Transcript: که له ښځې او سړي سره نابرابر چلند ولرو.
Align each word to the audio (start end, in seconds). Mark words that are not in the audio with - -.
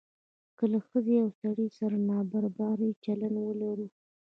که 0.57 0.63
له 0.71 0.79
ښځې 0.87 1.15
او 1.23 1.29
سړي 1.41 1.67
سره 1.79 1.95
نابرابر 2.09 2.79
چلند 3.03 3.35
ولرو. 3.41 3.87